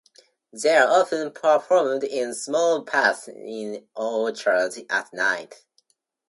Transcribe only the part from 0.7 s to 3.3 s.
are often performed in small paths